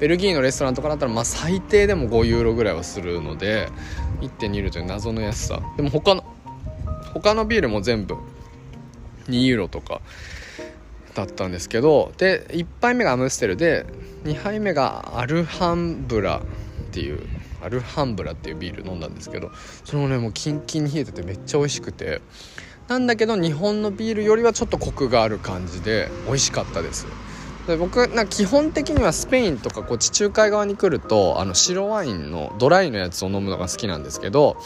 [0.00, 3.68] ベルギーのレストランとかだったらまあ最低でも5ユーロぐらいはするので
[4.20, 5.60] 1.2ユーロという謎の安さ。
[5.76, 6.24] でも他の
[7.12, 8.16] 他のビールも全部
[9.28, 10.00] 2ユーロとか
[11.14, 13.86] だったんですけどで1杯目がアムステルで
[14.24, 16.42] 2杯目がアルハンブラっ
[16.92, 17.20] ていう
[17.62, 19.50] アルハンブラっていうビール飲んだんですけど
[19.84, 22.20] それもねもうキンキンに冷えててめっちゃ美味しくて
[22.88, 27.06] なんだけど日本のビールよりはちょっとコクがある感じで美味しかったです。
[27.66, 34.56] で僕な基本的にはスペインとかこう地中海側に来るとあの白ワインのドライのやつを飲むのが好きなんですけど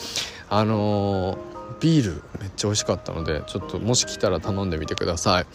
[0.48, 1.38] あのー、
[1.80, 5.46] ビールめっちゃ美味しかったのでちょっともし来たら頼んでみてください。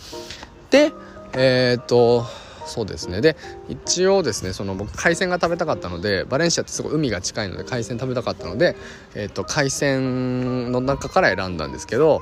[0.69, 0.91] で
[1.33, 2.25] えー、っと
[2.69, 3.21] そうですね。
[3.21, 3.35] で
[3.67, 8.75] 一応ですねその僕海鮮が食べたかったのでバレンシアってすごい海が近いので海鮮食べたかったので、
[9.15, 12.21] えー、と海鮮の中から選んだんですけど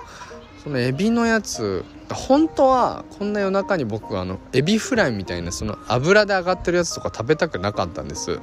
[0.64, 8.40] そのエビのやつ本当はこんな夜中に僕あのエビフライみたいなその油で揚がってるやつとか食べたくなかったんです。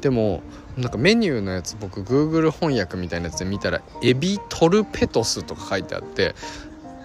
[0.00, 0.42] でも
[0.76, 6.34] なんかメニューのやつ僕 Google 翻訳みたいなやつで見たらエビトルペトスとか書いてあって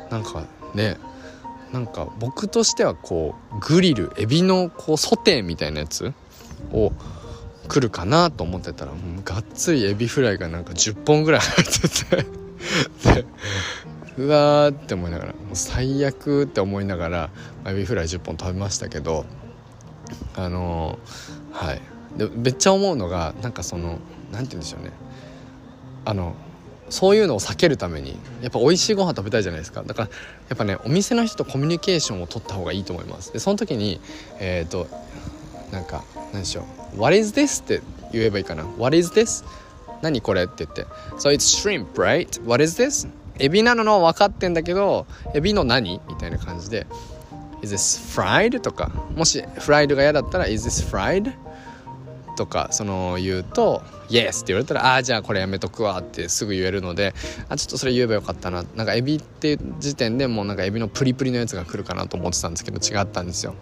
[0.10, 0.98] なんかね
[1.76, 6.14] なんか僕としてはこうグリルエビのこうソテーみたいなやつ
[6.72, 6.94] を
[7.68, 13.26] 来るかなと思ってたらもうがっつりエビフライがなんか10本ぐらい入っててで
[14.16, 17.30] うわーって思いながらもう最悪って思いながら
[17.68, 19.26] エビフライ10本食べましたけど
[20.38, 21.82] あのー、はい。
[22.18, 24.00] でめっちゃ思うのがなんかその
[24.32, 24.92] 何て言うんでしょうね。
[26.06, 26.36] あの
[26.89, 30.10] そういうのを避けるためにやっぱ美味しいご飯食べたいじゃないですかだから
[30.50, 34.00] やっぱねお店の人とコミュニケーションを取った方がいいと思いますでその時に
[34.39, 34.88] えっ、ー、と
[35.71, 39.43] なんか何でしょう「What is this?」って言えばいいかな「What is this?」
[40.02, 40.86] 何これって言って
[41.17, 42.43] 「So it's shrimp, right?
[42.45, 43.08] What is this?」
[43.39, 46.00] エビなの分かってんだけどエビの何？
[46.08, 46.86] みたいな感じで
[47.62, 48.60] Is this fried?
[48.60, 51.34] とかもしフライドが嫌だったら Is this fried?
[52.36, 57.13] とかその言うと「イエス」って言われたら「ああじゃあこれやめとくわ」ってすぐ言えるので
[57.50, 58.63] あちょっとそれ言えばよかったな。
[58.76, 63.56] なんかエビっていう時点でもうなんかエビのプリプリのやつが来るかなと思ってたんですけど違ったんですよ。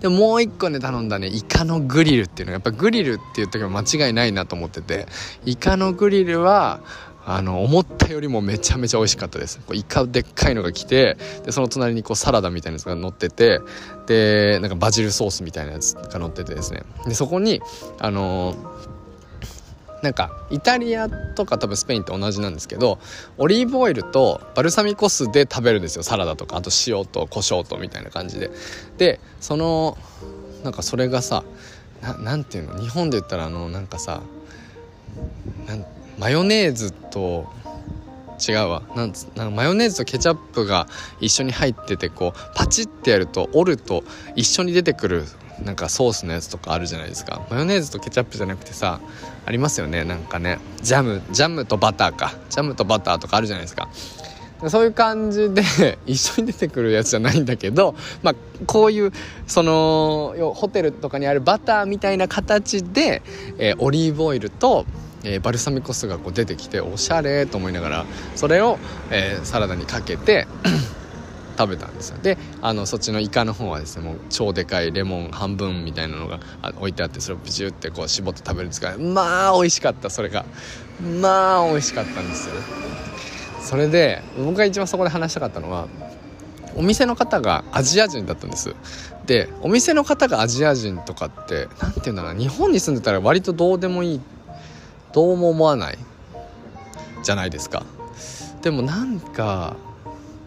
[0.00, 2.54] でもう一個ね頼んだねイカのグリルっていうのが。
[2.54, 5.06] やっぱグリルっていう時は間違いないなと思ってて
[5.44, 6.80] イカのグリルは
[7.26, 9.58] あの思ったよりもめちゃめちゃ美味しかったです。
[9.58, 13.60] こうイカでっかいのが来てでその隣にこうサラダみたいなやつが乗ってて
[14.06, 16.82] でなんかバジルソースみたいなやつが乗っててですね。
[17.06, 17.62] でそこに
[17.98, 18.54] あの
[20.02, 22.98] なんかイタリアとか多分スペインって同じなんですけど
[23.38, 26.02] オリーブオイルとバルサミコ酢で食べるんですよ。
[26.02, 26.58] サラダとか。
[26.58, 28.50] あと塩と胡椒とみたいな感じで。
[28.98, 29.96] でその
[30.62, 31.42] なんかそれがさ
[32.22, 32.78] 何ていうの？
[32.78, 34.20] 日本で言ったらあのなんかさ
[35.66, 35.86] なん
[36.18, 37.46] マヨネーズと
[38.46, 38.82] 違うわ。
[38.96, 40.86] なんつなんかマヨネーズとケチャップが
[41.20, 44.04] 一緒に入っててこうパチってやると折ると
[44.34, 45.24] 一緒に出てくる
[45.64, 47.46] なんかソースのやつとかあるじゃないですか。
[47.50, 49.00] マヨネーズとケチャップじゃなくてさ
[49.46, 50.58] ありますよねなんかね。
[50.82, 52.34] ジャムジャムとバターか。
[52.50, 53.88] ジャムとバターとかあるじゃないですか。
[54.68, 55.62] そういう感じで
[56.06, 58.34] 一緒に出てくるやつじゃないんだけど、まあ、
[58.66, 59.12] こういう
[59.46, 63.22] そのホテルとかにあるバターみたいな形で、
[63.58, 64.86] えー、オリーブオイルと、
[65.24, 68.06] えー、バルサミコ酢がこう出てきておしゃれと思いながら
[68.36, 68.78] それを、
[69.10, 70.46] えー、サラダにかけて
[71.56, 72.18] 食べたんですよ。
[72.20, 76.40] であのそっちのイカの方はですねもう超でかいレモン半分みたいなのが
[76.78, 80.44] 置いてあってそれをビジュってこう絞って食べるんですかまあ美味しかったそれが。
[81.20, 82.54] まあ美味しかったんですよ。
[83.62, 85.86] それで僕が一番そこで話したかったのは
[86.76, 88.74] お店の方がアジア人だったんです。
[89.26, 94.20] でお店の方がアジア人とかって何て言うんだろう日本に住んでたら割とどうでもいい
[95.14, 95.98] どうも思わない？
[97.22, 97.84] じゃないですか。
[98.62, 99.76] でもなんか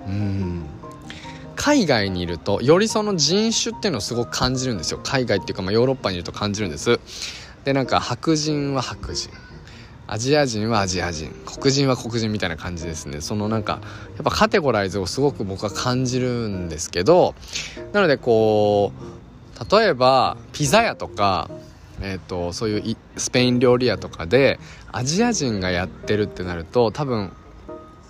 [0.06, 0.66] うん。
[1.56, 5.00] 海外にいるとよりその人種っていうのをすごく感じるんですよ。
[5.04, 7.00] 海外っていうかまあヨーロッパにいると感じるんです。
[7.64, 9.32] でなんか白人は白人。
[10.06, 11.34] アジア人はアジア人。
[11.46, 13.22] 黒人は黒人みたいな感じですね。
[13.22, 13.80] そのなんか
[14.16, 17.36] やっぱカテゴライズをすごく僕は感じるんですけど
[17.94, 21.50] なのでこう例えばピザ屋とか
[22.00, 22.82] えーと、そういう
[23.18, 24.60] スペイン料理屋とかで
[24.92, 27.32] アジア人がやってるってなると多分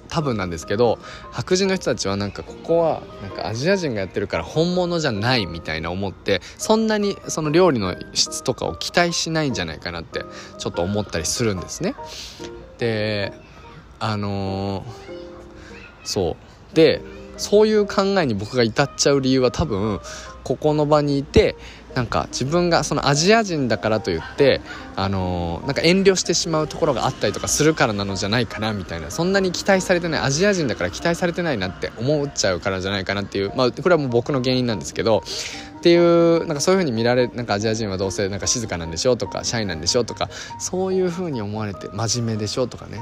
[0.10, 1.00] 多分なんですけど
[1.32, 10.24] 白人の人たちはなんかここはなんかアジア人がやってるから本物じゃないみたいな思ってそんなにその料理の質とかを期待しないんじゃないかなって
[10.58, 11.96] ちょっと思ったりするんですね。
[12.78, 13.34] で
[14.00, 14.86] あのー、
[16.04, 16.38] そ
[16.72, 17.02] うで
[17.38, 20.00] そういう考えに僕が至っちゃう理由は多分
[20.44, 21.56] ここの場にいて
[21.98, 24.62] なんか自分がそのアジア人だからといって
[24.96, 29.10] あのー、なんか遠慮してしまうところがあったりとかするからなのじゃないかなみたいな。
[29.10, 35.24] そんなに期待されてないアジア人だから期待されてないなって思っちゃうからじゃないかなっていうまあこれはもう僕の原因なんですけど
[35.80, 40.30] っていうなんかそういう風に見られなんかアジア人はどうせなんか静かなんでしょうとかシャイなんでしょとか
[40.60, 43.02] そういう風に思われて真面目でしょとかね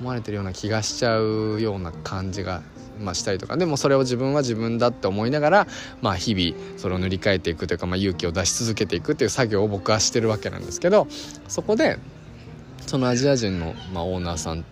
[0.00, 2.60] 思われてるような気がしちゃうような感じが
[3.00, 5.66] まあ、したりとかでもそれを自分は自分だって思いながら、
[6.00, 11.06] まあ、日々それを塗り替えていくというか、まあ、勇気を出し続けていくっていう作業を僕はしてるわけなんですけど
[11.48, 11.98] そこで
[12.86, 14.64] そのアジア人の、まあ、オーナーさん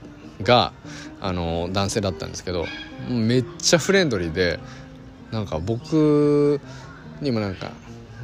[0.43, 0.73] が
[1.21, 2.67] あの男性だったんですけど
[3.09, 4.59] めっちゃフレンドリーで
[5.31, 6.61] なんか僕
[7.21, 7.71] にもなんか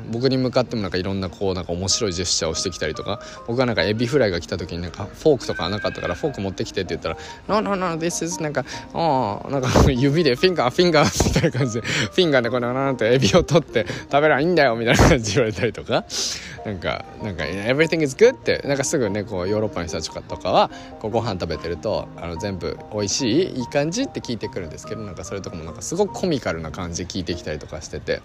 [0.09, 7.17] 僕に向かってもなんかいろんなこうなんか面白いジェスチャーをしてきたりとか僕がなんかエビフライが来た時になんかフォークとかなかったからフォーク持ってきてって言ったら
[7.49, 16.05] 「No no no this is なんかあなんか指で finger finger」みたいな感じで finger でこのなんてエビを取って食べらいいんだよみたいな感じで言われたりとか。
[16.65, 28.21] なんかなんか「everything is good」ってなんかすぐねこうヨーロッパの人たちとかはこうご飯食べてるとあの全部美味しいいい感じって聞いてくるんですけどなんかそれとかもなんかすごくコミカルな感じで聞いてきたりとかしてて。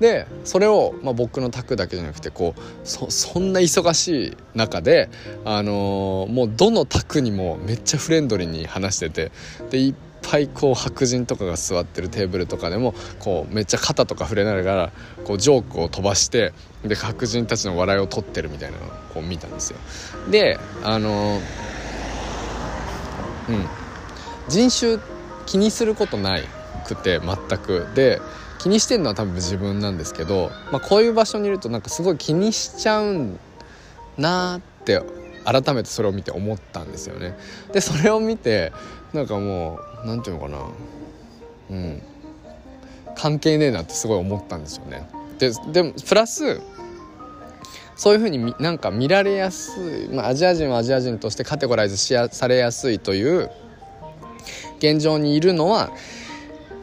[0.00, 5.10] でそれを、まあ、僕の卓だけじゃなくてこうそそんな忙しい中で、
[5.44, 9.32] あのー、もうどの卓にもめっちゃフレンドリーに話してて
[9.70, 14.92] でいっぱいこう白人とかが座ってるテーブルとかでもこうめっちゃ肩とか触れながら
[15.24, 16.52] こうジョークを飛ばして
[16.84, 19.78] で白人たちの笑いを取ってるみたいなのをこう見たんですよ。
[20.30, 21.40] であのー、
[23.48, 23.80] うん
[24.48, 24.98] 人種
[25.46, 26.44] 気にすることない
[26.86, 28.20] くて全くで
[28.60, 33.38] 気にしてるのは多分自分なんですけど、まあ、こういう場所にいるとなんかすごい気にしちゃう
[34.18, 35.02] なって
[35.46, 37.38] 改めてそれを見て思ったんですよね。
[37.72, 38.72] でそれを見て
[39.14, 40.66] なんかもう何て言うのかな
[41.70, 42.02] うん
[43.16, 45.08] 関係ねえなってすごい思ったんですよね。
[45.38, 46.60] ででもプラス
[47.96, 53.50] そういうふうになんか見られやすい、まあ、アジア人はアジア人としてカテゴライズしやされやすいという
[54.78, 55.90] 現状にいるのは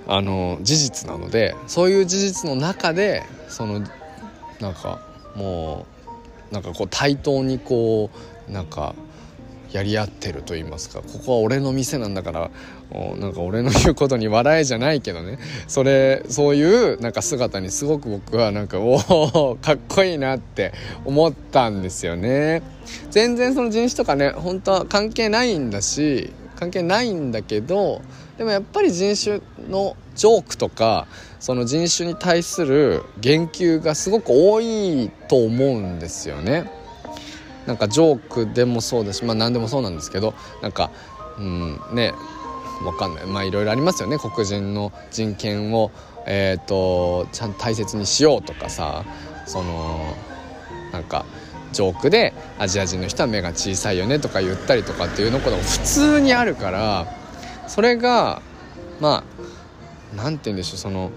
[0.07, 3.81] あの事実なのでそういう事実の中でその
[4.59, 5.01] なんか
[5.35, 5.85] も
[6.51, 8.09] うなんかこう対等にこ
[8.47, 8.95] うなんか
[9.71, 11.01] やり合ってると言いますか。
[11.01, 12.51] ここは俺の店なんだから
[13.17, 15.39] なんか俺の言うことに笑えじゃないけどね。
[15.67, 22.61] それそういうなんか姿にすごく僕はなんかおおかっこいいなって思ったんですよね。
[23.11, 28.01] 全然その人種とかね本当は関係ないんだし関係ないんだけど
[28.37, 31.07] でもやっぱり人種のジョークとか
[31.39, 36.71] その人種に対する言及がすごく多いと思うんですよね。
[37.65, 40.89] なんかジョークでもそうだしまあ何でもそうなんですけどなんか
[41.37, 42.13] うんね
[42.85, 45.91] わかんないまあいろいろありますよね黒人の人権を
[46.25, 49.03] えっ、ー、とちゃんと大切にしようとかさ
[49.45, 50.15] その
[50.93, 51.25] なんか
[51.73, 57.07] ジョークでアジア人の人は目が小さいよねとか言ったりとかっていうのことが普通にあるから
[57.67, 58.41] それが
[58.99, 59.23] ま
[60.13, 61.11] あ何て言うんでしょうその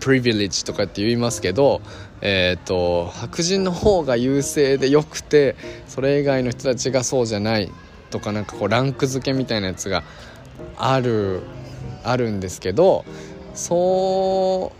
[0.00, 1.80] プリヴィレッジとかって言いますけど、
[2.20, 5.56] えーと、白人の方が優勢でよくて
[5.88, 7.70] それ以外の人たちがそうじゃない
[8.10, 10.02] とかなんかこうランク付けみたいなやつが
[10.76, 11.40] ある
[12.02, 13.06] あるんですけど
[13.54, 14.72] そ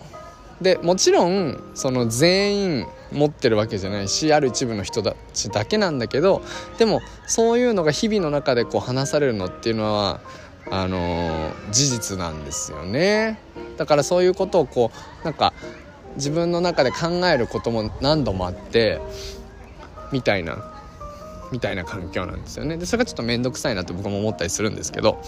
[0.61, 6.43] うでもちろんその全員持ってるわけじゃないしある一部の人たちだけなんだけど
[6.79, 10.21] でもそういうのが日々の中でこう話されるのっていうのは
[10.71, 13.39] あのー、事実なんですよね。
[13.77, 14.91] だからそういうことをこ
[15.23, 15.53] うなんか
[16.17, 19.01] 自分の中で考えることも何度もあって
[20.11, 20.73] みたいな
[21.53, 22.77] みたいな環境なんですよね。
[22.77, 25.21] でそれがちょっと面倒くさいなって僕も思ったりするんですけど、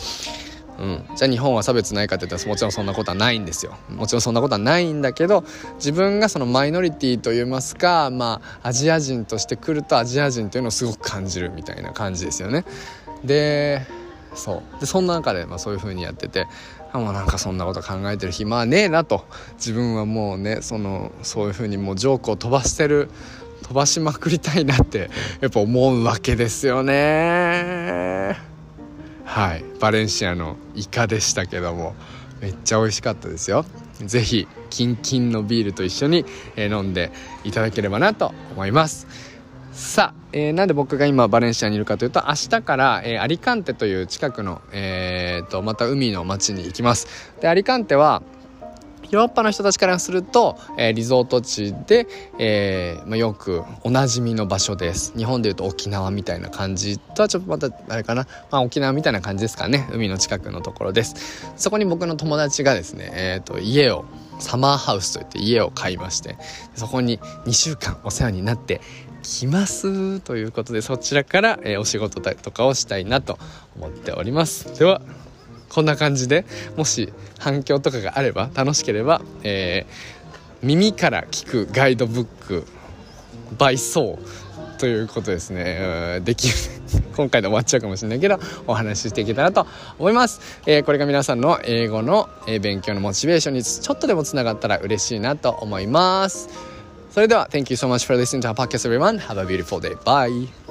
[0.78, 3.76] うん、じゃあ日本は差別ないかって言ったらもちろんそんなことはないんですよ。
[3.88, 5.44] もちろんそんなことはないんだけど
[5.76, 12.64] 自分がそのマイノリティといいますかまあアジア人として来るとアジア人というのをすごく感じるみたいな感じですよね。
[13.24, 13.86] で
[14.34, 14.80] そう。
[14.80, 16.46] でそんな中でまあそういう風にやってて
[16.92, 19.24] もうなんかそんなこと考えてる暇はねえなと。
[19.54, 23.08] 自分はもうねそのそういう風にもうジョークを飛ばしてる
[23.62, 25.10] 飛ばしまくりたいなって
[25.40, 28.25] やっぱ思うわけですよね。
[29.36, 29.64] はい。
[29.80, 31.94] バレンシアのイカでしたけども
[32.40, 33.66] めっちゃ美味しかったですよ。
[34.02, 36.24] 是非キンキンのビールと一緒に
[36.56, 37.12] 飲んで
[37.44, 39.06] いただければなと思います。
[39.72, 47.06] さあ、えー、なんで僕が今バレンシアにいるかというと明日から、えー、アリカンテという近くの、えーと、また海の町に行きます。
[47.38, 48.22] でアリカンテは
[49.10, 52.06] ヨーロッパの人たちからすると、えー、リゾート地で、
[52.38, 55.16] えーまあ、よくおなじみの場所です。
[55.16, 59.88] 日本でいうと沖縄みたいな感じとはちょっとまたあれかな、まあ、沖縄みたいな感じですかね。
[59.92, 61.52] 海の近くのところです。
[61.56, 64.04] そこに僕の友達がですね、えーと家を
[64.38, 66.36] サマーハウスといって家を買いまして
[66.74, 68.80] そこに2週間お世話になって
[69.22, 73.38] きますということでそちらから、えー、お仕事とかをしたいなと
[73.76, 74.78] 思っております。
[74.78, 75.02] では
[75.76, 76.46] こんな感じで
[76.78, 82.64] もし反響とかがあれば楽しければ、えー、耳から聞くガイドブック
[83.58, 86.22] by そうということですね。
[86.24, 86.54] できる
[87.14, 89.66] 今回で終わっちゃうかもしれないけどお話ししていけたらと
[89.98, 96.48] 思います、えー、これが皆さんの英語の、え勉強のモチベーションにちょっとでもつながったら嬉しいなと思います。
[97.10, 99.18] それでは Thank you so much for listening to our podcast everyone.
[99.18, 99.94] Have a beautiful day.
[100.04, 100.65] Bye.